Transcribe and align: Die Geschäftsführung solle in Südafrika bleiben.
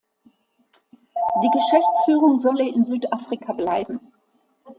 Die 1.43 1.49
Geschäftsführung 1.53 2.35
solle 2.35 2.67
in 2.67 2.83
Südafrika 2.85 3.53
bleiben. 3.53 3.99